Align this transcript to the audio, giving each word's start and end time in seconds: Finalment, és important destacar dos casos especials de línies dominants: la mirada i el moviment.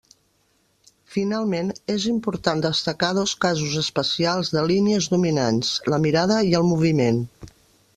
Finalment, 1.15 1.69
és 1.97 2.07
important 2.13 2.65
destacar 2.67 3.11
dos 3.19 3.35
casos 3.47 3.77
especials 3.85 4.53
de 4.57 4.67
línies 4.75 5.13
dominants: 5.17 5.73
la 5.95 6.05
mirada 6.09 6.45
i 6.53 6.61
el 6.63 6.71
moviment. 6.75 7.27